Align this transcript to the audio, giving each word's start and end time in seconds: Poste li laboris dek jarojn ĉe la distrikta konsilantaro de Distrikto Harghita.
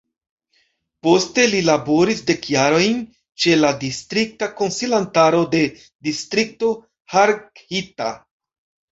Poste 1.07 1.43
li 1.49 1.57
laboris 1.65 2.21
dek 2.29 2.47
jarojn 2.53 3.03
ĉe 3.43 3.53
la 3.59 3.69
distrikta 3.83 4.47
konsilantaro 4.61 5.43
de 5.51 5.61
Distrikto 6.09 6.71
Harghita. 7.17 8.09